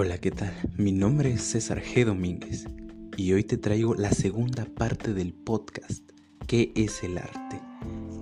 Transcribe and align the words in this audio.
Hola, 0.00 0.18
¿qué 0.18 0.30
tal? 0.30 0.54
Mi 0.76 0.92
nombre 0.92 1.32
es 1.32 1.42
César 1.42 1.82
G. 1.82 2.04
Domínguez 2.04 2.66
y 3.16 3.32
hoy 3.32 3.42
te 3.42 3.56
traigo 3.56 3.96
la 3.96 4.12
segunda 4.12 4.64
parte 4.64 5.12
del 5.12 5.34
podcast, 5.34 6.08
¿qué 6.46 6.70
es 6.76 7.02
el 7.02 7.18
arte? 7.18 7.60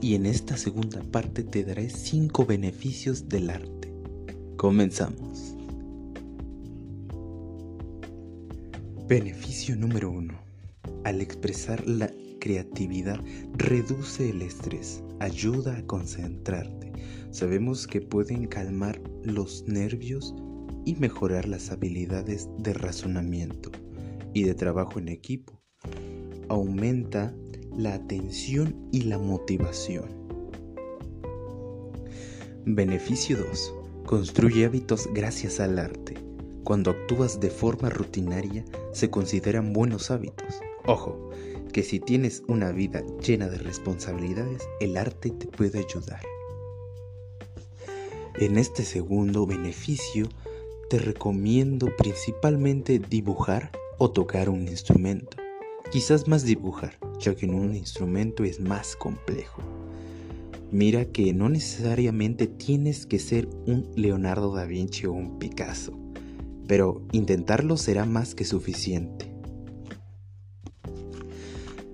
Y 0.00 0.14
en 0.14 0.24
esta 0.24 0.56
segunda 0.56 1.02
parte 1.02 1.42
te 1.42 1.64
daré 1.64 1.90
5 1.90 2.46
beneficios 2.46 3.28
del 3.28 3.50
arte. 3.50 3.92
Comenzamos. 4.56 5.54
Beneficio 9.06 9.76
número 9.76 10.10
1. 10.10 10.32
Al 11.04 11.20
expresar 11.20 11.86
la 11.86 12.10
creatividad 12.40 13.20
reduce 13.52 14.30
el 14.30 14.40
estrés, 14.40 15.02
ayuda 15.20 15.76
a 15.76 15.86
concentrarte. 15.86 16.90
Sabemos 17.32 17.86
que 17.86 18.00
pueden 18.00 18.46
calmar 18.46 18.98
los 19.24 19.68
nervios 19.68 20.34
y 20.86 20.94
mejorar 20.94 21.46
las 21.46 21.70
habilidades 21.70 22.48
de 22.58 22.72
razonamiento 22.72 23.70
y 24.32 24.44
de 24.44 24.54
trabajo 24.54 24.98
en 24.98 25.08
equipo. 25.08 25.60
Aumenta 26.48 27.34
la 27.76 27.94
atención 27.94 28.88
y 28.92 29.02
la 29.02 29.18
motivación. 29.18 30.08
Beneficio 32.64 33.36
2. 33.36 33.74
Construye 34.06 34.64
hábitos 34.64 35.08
gracias 35.12 35.60
al 35.60 35.78
arte. 35.78 36.14
Cuando 36.62 36.92
actúas 36.92 37.40
de 37.40 37.50
forma 37.50 37.90
rutinaria, 37.90 38.64
se 38.92 39.10
consideran 39.10 39.72
buenos 39.72 40.10
hábitos. 40.10 40.60
Ojo, 40.86 41.30
que 41.72 41.82
si 41.82 41.98
tienes 41.98 42.44
una 42.46 42.70
vida 42.70 43.02
llena 43.20 43.48
de 43.48 43.58
responsabilidades, 43.58 44.62
el 44.80 44.96
arte 44.96 45.30
te 45.30 45.46
puede 45.46 45.80
ayudar. 45.80 46.22
En 48.38 48.56
este 48.56 48.84
segundo 48.84 49.46
beneficio, 49.46 50.28
te 50.88 50.98
recomiendo 50.98 51.88
principalmente 51.96 53.00
dibujar 53.00 53.72
o 53.98 54.10
tocar 54.10 54.48
un 54.48 54.68
instrumento. 54.68 55.36
Quizás 55.90 56.28
más 56.28 56.44
dibujar, 56.44 56.98
ya 57.18 57.34
que 57.34 57.46
en 57.46 57.54
un 57.54 57.74
instrumento 57.74 58.44
es 58.44 58.60
más 58.60 58.94
complejo. 58.94 59.62
Mira 60.70 61.06
que 61.06 61.32
no 61.32 61.48
necesariamente 61.48 62.46
tienes 62.46 63.06
que 63.06 63.18
ser 63.18 63.48
un 63.66 63.90
Leonardo 63.96 64.54
da 64.54 64.64
Vinci 64.64 65.06
o 65.06 65.12
un 65.12 65.38
Picasso, 65.38 65.92
pero 66.66 67.02
intentarlo 67.12 67.76
será 67.76 68.04
más 68.04 68.34
que 68.34 68.44
suficiente. 68.44 69.32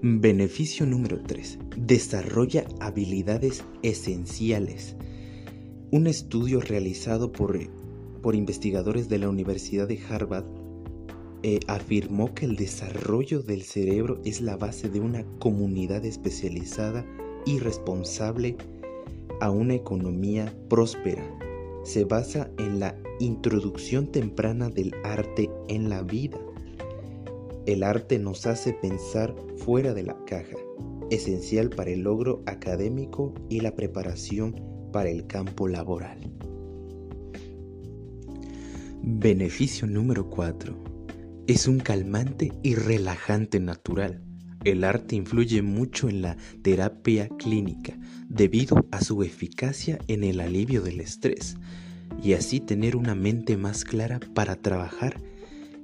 Beneficio 0.02 0.84
número 0.84 1.22
3. 1.22 1.58
Desarrolla 1.76 2.64
habilidades 2.80 3.64
esenciales. 3.82 4.96
Un 5.90 6.06
estudio 6.06 6.60
realizado 6.60 7.30
por 7.30 7.56
por 8.22 8.34
investigadores 8.34 9.08
de 9.08 9.18
la 9.18 9.28
Universidad 9.28 9.88
de 9.88 10.00
Harvard 10.08 10.44
eh, 11.42 11.58
afirmó 11.66 12.32
que 12.34 12.46
el 12.46 12.54
desarrollo 12.54 13.42
del 13.42 13.62
cerebro 13.62 14.20
es 14.24 14.40
la 14.40 14.56
base 14.56 14.88
de 14.88 15.00
una 15.00 15.24
comunidad 15.40 16.04
especializada 16.04 17.04
y 17.44 17.58
responsable 17.58 18.56
a 19.40 19.50
una 19.50 19.74
economía 19.74 20.54
próspera. 20.68 21.24
Se 21.82 22.04
basa 22.04 22.48
en 22.58 22.78
la 22.78 22.96
introducción 23.18 24.06
temprana 24.06 24.70
del 24.70 24.94
arte 25.02 25.50
en 25.66 25.88
la 25.88 26.02
vida. 26.02 26.38
El 27.66 27.82
arte 27.82 28.20
nos 28.20 28.46
hace 28.46 28.72
pensar 28.72 29.34
fuera 29.56 29.94
de 29.94 30.04
la 30.04 30.16
caja, 30.26 30.56
esencial 31.10 31.70
para 31.70 31.90
el 31.90 32.02
logro 32.02 32.42
académico 32.46 33.34
y 33.48 33.60
la 33.60 33.74
preparación 33.74 34.54
para 34.92 35.10
el 35.10 35.26
campo 35.26 35.66
laboral. 35.66 36.20
Beneficio 39.04 39.88
número 39.88 40.30
4. 40.30 40.76
Es 41.48 41.66
un 41.66 41.80
calmante 41.80 42.52
y 42.62 42.76
relajante 42.76 43.58
natural. 43.58 44.22
El 44.62 44.84
arte 44.84 45.16
influye 45.16 45.60
mucho 45.60 46.08
en 46.08 46.22
la 46.22 46.36
terapia 46.62 47.28
clínica 47.28 47.98
debido 48.28 48.86
a 48.92 49.00
su 49.00 49.24
eficacia 49.24 49.98
en 50.06 50.22
el 50.22 50.38
alivio 50.38 50.82
del 50.82 51.00
estrés 51.00 51.56
y 52.22 52.34
así 52.34 52.60
tener 52.60 52.94
una 52.94 53.16
mente 53.16 53.56
más 53.56 53.84
clara 53.84 54.20
para 54.34 54.54
trabajar 54.54 55.20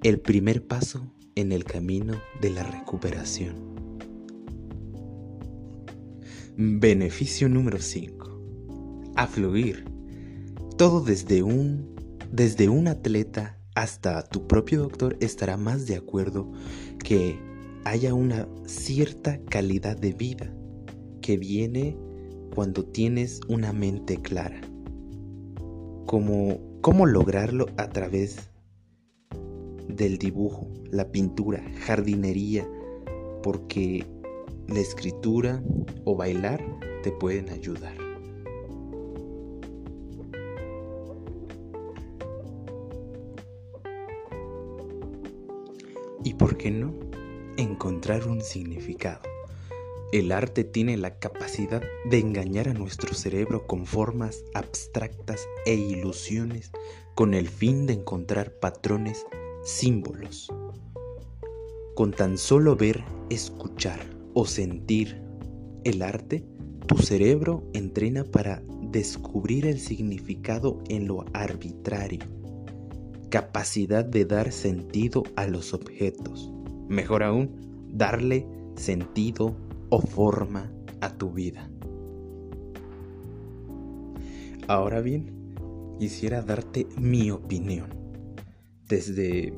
el 0.05 0.21
primer 0.21 0.65
paso 0.65 1.13
en 1.35 1.51
el 1.51 1.65
camino 1.65 2.21
de 2.41 2.51
la 2.51 2.63
recuperación. 2.63 3.57
Beneficio 6.57 7.49
número 7.49 7.81
5. 7.81 9.13
A 9.17 9.27
fluir. 9.27 9.87
Todo 10.77 11.01
desde 11.01 11.43
un 11.43 11.98
desde 12.31 12.69
un 12.69 12.89
atleta 12.89 13.59
hasta 13.75 14.23
tu 14.23 14.47
propio 14.47 14.81
doctor 14.81 15.17
estará 15.21 15.57
más 15.57 15.87
de 15.87 15.97
acuerdo 15.97 16.51
que 17.03 17.39
haya 17.85 18.13
una 18.13 18.49
cierta 18.67 19.41
calidad 19.45 19.97
de 19.97 20.13
vida 20.13 20.53
que 21.23 21.37
viene 21.37 21.97
cuando 22.55 22.85
tienes 22.85 23.41
una 23.49 23.73
mente 23.73 24.21
clara. 24.21 24.61
¿Cómo 26.07 27.07
lograrlo 27.07 27.67
a 27.77 27.89
través 27.91 28.51
del 29.89 30.19
dibujo, 30.19 30.69
la 30.91 31.11
pintura, 31.13 31.63
jardinería? 31.81 32.69
Porque 33.43 34.05
la 34.67 34.81
escritura 34.81 35.63
o 36.05 36.17
bailar 36.17 36.65
te 37.03 37.13
pueden 37.13 37.51
ayudar. 37.51 38.08
Qué 46.59 46.71
no?, 46.71 46.93
encontrar 47.57 48.27
un 48.27 48.43
significado. 48.43 49.23
El 50.13 50.33
arte 50.33 50.65
tiene 50.65 50.97
la 50.97 51.19
capacidad 51.19 51.83
de 52.11 52.19
engañar 52.19 52.69
a 52.69 52.75
nuestro 52.75 53.15
cerebro 53.15 53.67
con 53.67 53.87
formas 53.87 54.45
abstractas 54.55 55.47
e 55.67 55.75
ilusiones 55.75 56.73
con 57.15 57.35
el 57.35 57.49
fin 57.49 57.87
de 57.87 57.95
encontrar 57.95 58.53
patrones, 58.53 59.27
símbolos. 59.65 60.53
Con 61.95 62.13
tan 62.13 62.39
solo 62.39 62.77
ver, 62.77 63.05
escuchar 63.29 64.01
o 64.35 64.47
sentir 64.47 65.21
el 65.85 66.03
arte, 66.03 66.45
tu 66.87 66.97
cerebro 66.99 67.65
entrena 67.73 68.25
para 68.25 68.63
descubrir 68.83 69.67
el 69.67 69.79
significado 69.79 70.83
en 70.89 71.07
lo 71.07 71.25
arbitrario 71.35 72.38
capacidad 73.29 74.05
de 74.05 74.25
dar 74.25 74.53
sentido 74.53 75.23
a 75.37 75.47
los 75.47 75.75
objetos. 75.75 76.53
Mejor 76.89 77.23
aún, 77.23 77.51
darle 77.93 78.47
sentido 78.77 79.55
o 79.91 80.01
forma 80.01 80.71
a 81.01 81.17
tu 81.17 81.31
vida. 81.31 81.71
Ahora 84.67 85.01
bien, 85.01 85.55
quisiera 85.99 86.43
darte 86.43 86.87
mi 86.99 87.31
opinión 87.31 87.89
desde 88.87 89.53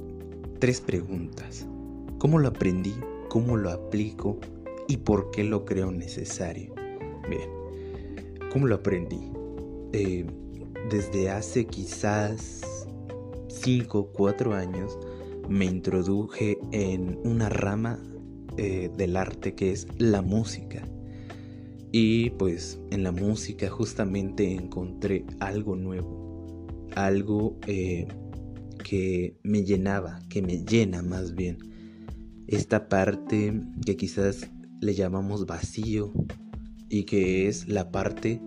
tres 0.59 0.81
preguntas. 0.81 1.67
¿Cómo 2.19 2.39
lo 2.39 2.49
aprendí? 2.49 2.95
¿Cómo 3.29 3.57
lo 3.57 3.71
aplico? 3.71 4.39
¿Y 4.89 4.99
por 4.99 5.31
qué 5.31 5.45
lo 5.45 5.65
creo 5.65 5.91
necesario? 5.91 6.75
Bien, 7.29 7.49
¿cómo 8.53 8.67
lo 8.67 8.77
aprendí? 8.77 9.33
Eh, 9.93 10.27
desde 10.91 11.31
hace 11.31 11.67
quizás 11.67 12.63
5, 13.51 14.13
4 14.13 14.55
años 14.55 14.99
me 15.49 15.65
introduje 15.65 16.59
en 16.71 17.19
una 17.25 17.49
rama 17.49 17.99
eh, 18.57 18.91
del 18.97 19.17
arte 19.17 19.55
que 19.55 19.73
es 19.73 19.87
la 19.99 20.23
música. 20.23 20.87
Y 21.93 22.31
pues 22.31 22.81
en 22.91 23.03
la 23.03 23.11
música 23.11 23.69
justamente 23.69 24.55
encontré 24.55 25.25
algo 25.41 25.75
nuevo, 25.75 26.87
algo 26.95 27.59
eh, 27.67 28.07
que 28.85 29.37
me 29.43 29.65
llenaba, 29.65 30.21
que 30.29 30.41
me 30.41 30.65
llena 30.65 31.03
más 31.03 31.35
bien. 31.35 31.59
Esta 32.47 32.89
parte 32.89 33.61
que 33.85 33.97
quizás 33.97 34.49
le 34.81 34.95
llamamos 34.95 35.47
vacío 35.47 36.13
y 36.89 37.05
que 37.05 37.49
es 37.49 37.69
la 37.69 37.91
parte 37.91 38.41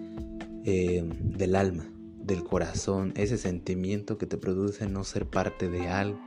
eh, 0.63 1.03
del 1.21 1.55
alma 1.55 1.92
del 2.23 2.43
corazón, 2.43 3.13
ese 3.15 3.37
sentimiento 3.37 4.17
que 4.17 4.25
te 4.25 4.37
produce 4.37 4.87
no 4.87 5.03
ser 5.03 5.25
parte 5.25 5.69
de 5.69 5.87
algo 5.87 6.19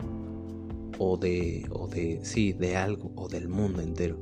o 0.99 1.17
de, 1.17 1.67
o 1.71 1.89
de, 1.89 2.21
sí, 2.23 2.53
de 2.53 2.77
algo 2.77 3.13
o 3.17 3.29
del 3.29 3.49
mundo 3.49 3.81
entero. 3.81 4.19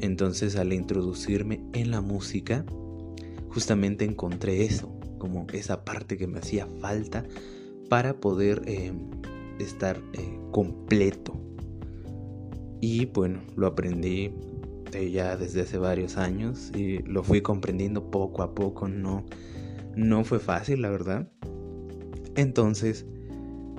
Entonces 0.00 0.56
al 0.56 0.72
introducirme 0.72 1.60
en 1.72 1.90
la 1.90 2.00
música, 2.00 2.64
justamente 3.50 4.04
encontré 4.04 4.64
eso, 4.64 4.92
como 5.18 5.46
esa 5.52 5.84
parte 5.84 6.16
que 6.16 6.26
me 6.26 6.40
hacía 6.40 6.66
falta 6.80 7.24
para 7.88 8.20
poder 8.20 8.62
eh, 8.66 8.92
estar 9.58 10.00
eh, 10.12 10.38
completo. 10.50 11.40
Y 12.80 13.06
bueno, 13.06 13.40
lo 13.56 13.68
aprendí 13.68 14.32
ya 15.10 15.36
desde 15.36 15.62
hace 15.62 15.78
varios 15.78 16.16
años 16.16 16.70
y 16.74 16.98
lo 16.98 17.24
fui 17.24 17.40
comprendiendo 17.40 18.10
poco 18.10 18.42
a 18.42 18.54
poco, 18.54 18.88
no 18.88 19.24
no 19.96 20.24
fue 20.24 20.38
fácil, 20.38 20.82
la 20.82 20.90
verdad. 20.90 21.28
Entonces, 22.36 23.06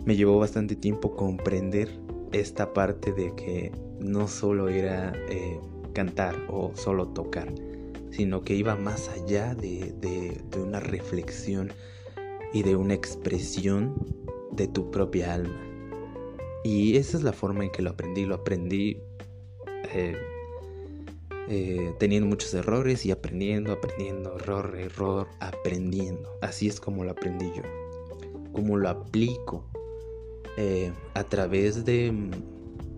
me 0.06 0.16
llevó 0.16 0.40
bastante 0.40 0.76
tiempo 0.76 1.16
comprender 1.16 1.90
esta 2.32 2.74
parte 2.74 3.12
de 3.12 3.34
que 3.36 3.72
no 4.00 4.28
solo 4.28 4.70
era 4.70 5.14
eh, 5.30 5.60
cantar 5.94 6.36
o 6.50 6.72
solo 6.76 7.08
tocar, 7.10 7.54
sino 8.12 8.42
que 8.42 8.56
iba 8.56 8.76
más 8.76 9.10
allá 9.10 9.56
de, 9.56 9.94
de 10.00 10.60
una 10.60 10.80
reflexión 10.80 11.72
y 12.54 12.64
de 12.64 12.76
una 12.76 12.94
expresión 12.94 13.96
de 14.52 14.68
tu 14.68 14.92
propia 14.92 15.34
alma. 15.34 15.60
Y 16.66 16.98
esa 16.98 17.18
es 17.18 17.24
la 17.24 17.32
forma 17.32 17.64
en 17.64 17.72
que 17.72 17.84
lo 17.84 17.92
aprendí. 17.92 18.26
Lo 18.26 18.36
aprendí 18.36 18.98
eh, 19.94 20.16
eh, 21.48 21.94
teniendo 22.00 22.28
muchos 22.28 22.54
errores 22.56 23.06
y 23.06 23.12
aprendiendo, 23.12 23.72
aprendiendo, 23.72 24.36
error, 24.36 24.76
error, 24.78 25.28
aprendiendo. 25.40 26.30
Así 26.42 26.68
es 26.68 26.80
como 26.80 27.04
lo 27.04 27.12
aprendí 27.12 27.52
yo. 27.56 27.62
Como 28.52 28.78
lo 28.78 28.90
aplico 28.90 29.70
eh, 30.58 30.92
a 31.14 31.24
través 31.24 31.86
de, 31.86 32.12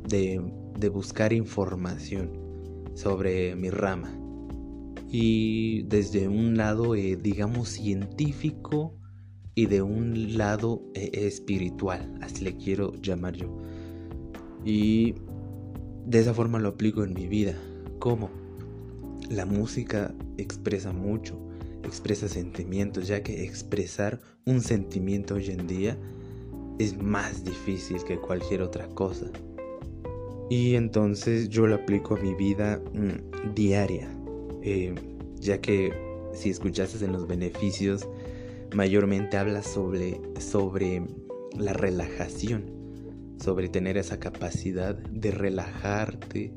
de, 0.07 0.89
buscar 0.89 1.33
información 1.33 2.31
sobre 2.93 3.55
mi 3.55 3.69
rama. 3.69 4.17
Y 5.09 5.83
desde 5.83 6.27
un 6.27 6.55
lado, 6.55 6.93
digamos, 6.93 7.69
científico 7.69 8.93
y 9.55 9.65
de 9.65 9.81
un 9.81 10.37
lado 10.37 10.83
espiritual, 10.93 12.17
así 12.21 12.43
le 12.43 12.55
quiero 12.55 12.93
llamar 13.01 13.35
yo. 13.35 13.57
Y 14.63 15.15
de 16.05 16.19
esa 16.19 16.33
forma 16.33 16.59
lo 16.59 16.69
aplico 16.69 17.03
en 17.03 17.13
mi 17.13 17.27
vida. 17.27 17.57
¿Cómo? 17.99 18.29
La 19.29 19.45
música 19.45 20.13
expresa 20.37 20.91
mucho, 20.91 21.37
expresa 21.83 22.27
sentimientos, 22.27 23.07
ya 23.07 23.23
que 23.23 23.43
expresar 23.43 24.19
un 24.45 24.61
sentimiento 24.61 25.35
hoy 25.35 25.47
en 25.47 25.67
día 25.67 25.97
es 26.79 26.97
más 26.97 27.43
difícil 27.43 28.03
que 28.03 28.17
cualquier 28.17 28.61
otra 28.61 28.87
cosa. 28.89 29.25
Y 30.49 30.75
entonces 30.75 31.49
yo 31.49 31.67
lo 31.67 31.75
aplico 31.75 32.15
a 32.15 32.19
mi 32.19 32.33
vida 32.33 32.81
mm, 32.93 33.53
diaria, 33.53 34.09
eh, 34.61 34.95
ya 35.39 35.59
que 35.59 35.91
si 36.33 36.49
escuchaste 36.49 37.03
en 37.03 37.11
los 37.11 37.27
beneficios, 37.27 38.07
mayormente 38.73 39.37
habla 39.37 39.63
sobre, 39.63 40.21
sobre 40.39 41.03
la 41.57 41.73
relajación 41.73 42.77
sobre 43.39 43.69
tener 43.69 43.97
esa 43.97 44.19
capacidad 44.19 44.95
de 44.95 45.31
relajarte 45.31 46.51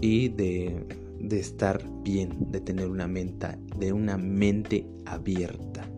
y 0.00 0.28
de, 0.28 0.86
estar 1.30 1.84
bien, 2.02 2.50
de 2.50 2.60
tener 2.60 2.88
una 2.88 3.08
mente, 3.08 3.48
de 3.78 3.92
una 3.92 4.16
mente 4.16 4.86
abierta. 5.06 5.88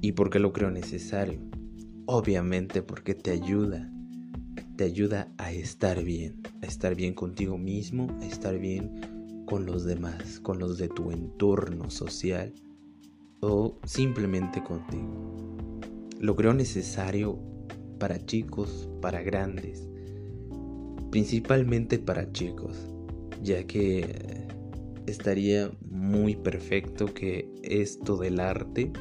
¿Y 0.00 0.12
por 0.12 0.30
qué 0.30 0.38
lo 0.38 0.52
creo 0.52 0.70
necesario? 0.70 1.40
Obviamente 2.06 2.82
porque 2.82 3.14
te 3.14 3.30
ayuda, 3.30 3.90
te 4.76 4.84
ayuda 4.84 5.32
a 5.36 5.52
estar 5.52 6.02
bien, 6.02 6.42
a 6.62 6.66
estar 6.66 6.94
bien 6.94 7.14
contigo 7.14 7.58
mismo, 7.58 8.08
a 8.20 8.26
estar 8.26 8.58
bien 8.58 9.44
con 9.46 9.66
los 9.66 9.84
demás, 9.84 10.40
con 10.40 10.58
los 10.58 10.78
de 10.78 10.88
tu 10.88 11.10
entorno 11.10 11.90
social 11.90 12.54
o 13.40 13.78
simplemente 13.84 14.62
contigo. 14.62 15.58
Lo 16.18 16.36
creo 16.36 16.54
necesario 16.54 17.38
para 17.98 18.24
chicos, 18.24 18.88
para 19.02 19.22
grandes, 19.22 19.88
principalmente 21.10 21.98
para 21.98 22.30
chicos, 22.32 22.76
ya 23.42 23.66
que 23.66 24.46
estaría 25.06 25.70
muy 25.90 26.36
perfecto 26.36 27.12
que 27.12 27.48
esto 27.62 28.16
del 28.16 28.40
arte 28.40 28.92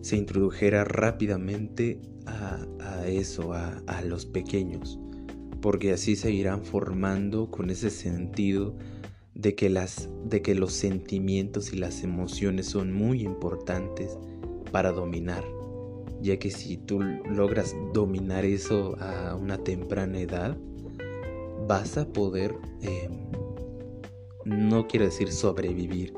se 0.00 0.16
introdujera 0.16 0.84
rápidamente 0.84 2.00
a, 2.26 3.06
eso, 3.06 3.52
a, 3.52 3.82
a 3.86 4.02
los 4.02 4.26
pequeños, 4.26 4.98
porque 5.60 5.92
así 5.92 6.16
se 6.16 6.30
irán 6.30 6.64
formando 6.64 7.50
con 7.50 7.70
ese 7.70 7.90
sentido 7.90 8.76
de 9.34 9.54
que, 9.54 9.68
las, 9.68 10.08
de 10.24 10.42
que 10.42 10.54
los 10.54 10.72
sentimientos 10.72 11.72
y 11.72 11.76
las 11.76 12.02
emociones 12.02 12.66
son 12.66 12.92
muy 12.92 13.22
importantes 13.22 14.18
para 14.72 14.92
dominar 14.92 15.44
ya 16.20 16.38
que 16.38 16.50
si 16.50 16.76
tú 16.76 17.00
logras 17.00 17.74
dominar 17.92 18.44
eso 18.44 18.96
a 19.00 19.34
una 19.34 19.58
temprana 19.58 20.20
edad, 20.20 20.56
vas 21.66 21.96
a 21.96 22.06
poder, 22.06 22.54
eh, 22.82 23.08
no 24.44 24.86
quiero 24.86 25.06
decir 25.06 25.32
sobrevivir, 25.32 26.14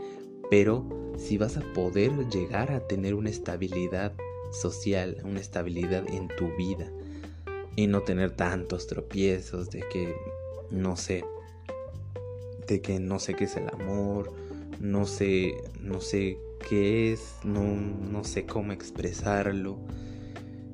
pero 0.51 0.87
si 1.17 1.39
vas 1.39 1.57
a 1.57 1.73
poder 1.73 2.29
llegar 2.29 2.73
a 2.73 2.87
tener 2.87 3.15
una 3.15 3.31
estabilidad 3.31 4.13
social, 4.53 5.19
una 5.25 5.41
estabilidad 5.41 6.09
en 6.09 6.29
tu 6.29 6.55
vida 6.57 6.91
y 7.75 7.87
no 7.87 8.03
tener 8.03 8.31
tantos 8.31 8.87
tropiezos 8.87 9.71
de 9.71 9.81
que, 9.93 10.15
no 10.71 10.97
sé, 10.97 11.25
de 12.67 12.81
que 12.81 12.99
no 13.01 13.19
sé 13.19 13.35
qué 13.35 13.45
es 13.45 13.57
el 13.57 13.69
amor, 13.69 14.33
no 14.81 15.07
sé, 15.07 15.55
no 15.81 16.01
sé 16.01 16.39
qué 16.69 17.13
es, 17.13 17.37
no, 17.45 17.63
no 17.63 18.25
sé 18.25 18.45
cómo 18.45 18.73
expresarlo 18.73 19.79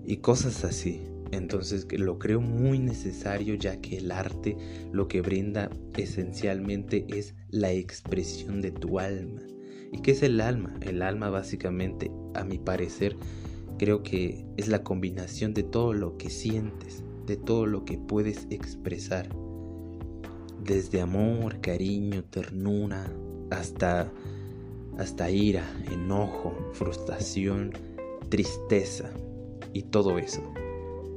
y 0.05 0.19
cosas 0.19 0.65
así. 0.65 1.03
Entonces 1.33 1.87
lo 1.91 2.19
creo 2.19 2.41
muy 2.41 2.79
necesario 2.79 3.55
ya 3.55 3.81
que 3.81 3.99
el 3.99 4.11
arte 4.11 4.57
lo 4.93 5.09
que 5.09 5.23
brinda 5.23 5.71
esencialmente 5.97 7.07
es 7.09 7.35
la 7.49 7.73
expresión 7.73 8.61
de 8.61 8.71
tu 8.71 8.99
alma. 8.99 9.43
¿Y 9.93 10.01
qué 10.01 10.13
es 10.13 10.23
el 10.23 10.41
alma? 10.41 10.75
El 10.81 11.03
alma 11.03 11.29
básicamente, 11.31 12.11
a 12.35 12.45
mi 12.45 12.59
parecer, 12.59 13.17
creo 13.79 14.03
que 14.03 14.47
es 14.57 14.69
la 14.69 14.83
combinación 14.83 15.53
de 15.53 15.63
todo 15.63 15.93
lo 15.93 16.17
que 16.17 16.31
sientes, 16.31 17.03
de 17.27 17.37
todo 17.37 17.67
lo 17.67 17.85
que 17.85 17.99
puedes 17.99 18.47
expresar. 18.51 19.29
Desde 20.65 21.01
amor, 21.01 21.61
cariño, 21.61 22.25
ternura, 22.25 23.11
hasta 23.51 24.11
hasta 24.99 25.31
ira, 25.31 25.65
enojo, 25.91 26.55
frustración, 26.73 27.73
tristeza 28.29 29.11
y 29.73 29.83
todo 29.83 30.19
eso. 30.19 30.43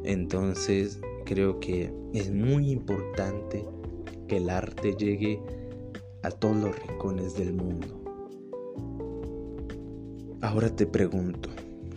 Entonces 0.03 0.99
creo 1.25 1.59
que 1.59 1.93
es 2.13 2.31
muy 2.31 2.71
importante 2.71 3.65
que 4.27 4.37
el 4.37 4.49
arte 4.49 4.95
llegue 4.95 5.41
a 6.23 6.31
todos 6.31 6.55
los 6.57 6.79
rincones 6.87 7.35
del 7.35 7.53
mundo. 7.53 8.01
Ahora 10.41 10.69
te 10.75 10.85
pregunto, 10.85 11.49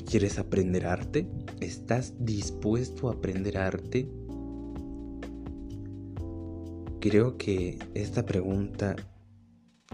¿quieres 0.09 0.39
aprender 0.39 0.87
arte? 0.87 1.27
¿Estás 1.61 2.15
dispuesto 2.19 3.09
a 3.09 3.13
aprender 3.13 3.59
arte? 3.59 4.09
Creo 7.01 7.37
que 7.37 7.79
esta 7.95 8.25
pregunta 8.25 8.97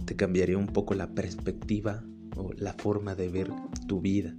te 0.04 0.16
cambiaría 0.16 0.58
un 0.58 0.66
poco 0.66 0.94
la 0.94 1.08
perspectiva 1.14 2.04
o 2.36 2.52
la 2.54 2.72
forma 2.72 3.14
de 3.14 3.28
ver 3.28 3.52
tu 3.86 4.00
vida, 4.00 4.34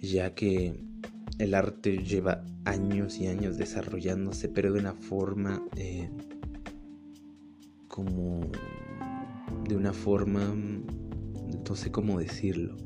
ya 0.00 0.34
que 0.34 0.80
el 1.38 1.54
arte 1.54 1.98
lleva 1.98 2.44
años 2.64 3.18
y 3.18 3.26
años 3.26 3.56
desarrollándose, 3.56 4.48
pero 4.48 4.72
de 4.72 4.80
una 4.80 4.94
forma 4.94 5.62
eh, 5.76 6.10
como 7.88 8.40
de 9.68 9.76
una 9.76 9.92
forma 9.92 10.54
no 11.68 11.76
sé 11.76 11.90
cómo 11.90 12.18
decirlo, 12.18 12.76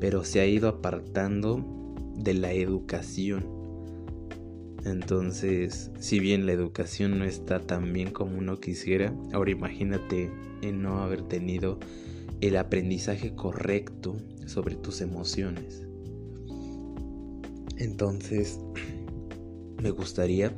pero 0.00 0.24
se 0.24 0.40
ha 0.40 0.46
ido 0.46 0.68
apartando 0.68 1.94
de 2.16 2.34
la 2.34 2.52
educación 2.52 3.63
entonces, 4.84 5.90
si 5.98 6.20
bien 6.20 6.44
la 6.44 6.52
educación 6.52 7.18
no 7.18 7.24
está 7.24 7.60
tan 7.60 7.92
bien 7.92 8.10
como 8.10 8.36
uno 8.36 8.60
quisiera, 8.60 9.14
ahora 9.32 9.50
imagínate 9.50 10.30
en 10.60 10.82
no 10.82 11.02
haber 11.02 11.22
tenido 11.22 11.78
el 12.42 12.56
aprendizaje 12.56 13.34
correcto 13.34 14.16
sobre 14.46 14.76
tus 14.76 15.00
emociones. 15.00 15.86
Entonces, 17.78 18.60
me 19.82 19.90
gustaría 19.90 20.54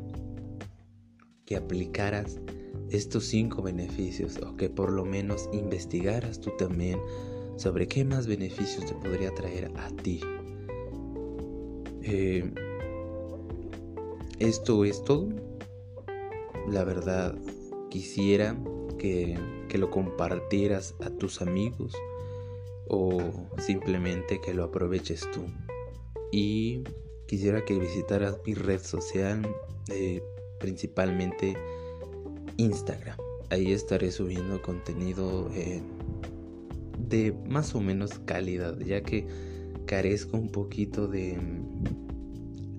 que 1.44 1.56
aplicaras 1.56 2.40
estos 2.90 3.26
cinco 3.26 3.62
beneficios 3.62 4.38
o 4.38 4.56
que 4.56 4.68
por 4.68 4.90
lo 4.90 5.04
menos 5.04 5.48
investigaras 5.52 6.40
tú 6.40 6.50
también 6.58 6.98
sobre 7.56 7.86
qué 7.86 8.04
más 8.04 8.26
beneficios 8.26 8.86
te 8.86 8.94
podría 8.94 9.32
traer 9.34 9.70
a 9.76 9.88
ti. 9.90 10.20
Eh, 12.02 12.52
esto 14.38 14.84
es 14.84 15.02
todo. 15.04 15.28
La 16.68 16.84
verdad, 16.84 17.34
quisiera 17.90 18.56
que, 18.98 19.38
lo 19.76 19.90
compartieras 19.90 20.94
a 21.04 21.10
tus 21.10 21.42
amigos 21.42 21.92
o 22.88 23.20
simplemente 23.58 24.40
que 24.40 24.54
lo 24.54 24.64
aproveches 24.64 25.30
tú. 25.32 25.44
Y 26.32 26.82
quisiera 27.26 27.62
que 27.62 27.78
visitaras 27.78 28.38
mi 28.46 28.54
red 28.54 28.80
social, 28.80 29.46
eh, 29.92 30.22
principalmente 30.58 31.54
Instagram. 32.56 33.18
Ahí 33.50 33.72
estaré 33.72 34.10
subiendo 34.12 34.62
contenido 34.62 35.50
eh, 35.52 35.82
de 36.98 37.34
más 37.46 37.74
o 37.74 37.80
menos 37.80 38.18
calidad, 38.24 38.78
ya 38.80 39.02
que 39.02 39.26
carezco 39.84 40.38
un 40.38 40.48
poquito 40.48 41.06
de, 41.06 41.38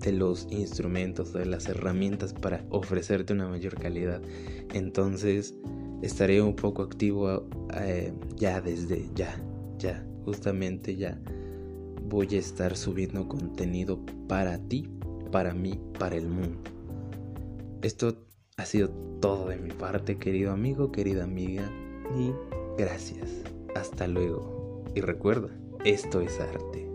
de 0.08 0.16
los 0.16 0.46
instrumentos, 0.50 1.34
de 1.34 1.44
las 1.44 1.68
herramientas 1.68 2.32
para 2.32 2.64
ofrecerte 2.70 3.34
una 3.34 3.46
mayor 3.46 3.74
calidad. 3.74 4.22
Entonces 4.72 5.54
estaré 6.00 6.40
un 6.40 6.56
poco 6.56 6.82
activo 6.82 7.46
eh, 7.78 8.14
ya 8.36 8.62
desde 8.62 9.06
ya, 9.14 9.38
ya, 9.78 10.02
justamente 10.24 10.96
ya 10.96 11.18
voy 12.08 12.28
a 12.36 12.38
estar 12.38 12.74
subiendo 12.74 13.28
contenido 13.28 14.00
para 14.28 14.58
ti, 14.58 14.88
para 15.30 15.52
mí, 15.52 15.78
para 15.98 16.16
el 16.16 16.26
mundo. 16.26 16.58
Esto 17.82 18.24
ha 18.56 18.64
sido 18.64 18.88
todo 19.20 19.48
de 19.48 19.58
mi 19.58 19.72
parte, 19.72 20.16
querido 20.16 20.52
amigo, 20.52 20.90
querida 20.90 21.24
amiga, 21.24 21.70
y 22.18 22.32
gracias. 22.80 23.42
Hasta 23.74 24.06
luego. 24.06 24.84
Y 24.94 25.02
recuerda, 25.02 25.50
esto 25.84 26.22
es 26.22 26.40
arte. 26.40 26.87